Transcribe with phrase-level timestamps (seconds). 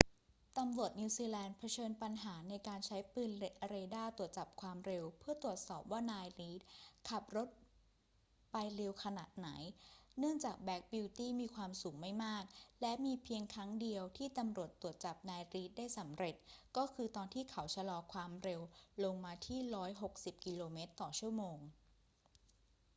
[0.57, 3.31] ตำรวจนิวซีแลนด์เผชิญปัญหาในการใช้ปืน
[3.69, 6.61] เรดาร์ตรวจจับความเร็วเพื่อตรวจสอบว่านาย reid
[7.09, 7.47] ขับรถ
[8.51, 9.49] ไปเร็วขนาดไหน
[10.19, 12.43] เนื่องจากแบล็กบิวตี้มีความสูงไม่มาก
[12.81, 16.35] และมีเพียงครั้งเดียวที่ตำรวจตรวจจับนาย reid ได้สำเร็จ
[16.77, 18.61] ก็คือตอนที่เขาชะลอความเร็ว
[19.03, 20.77] ลงมาที่ 160 กม./
[21.19, 21.41] ชม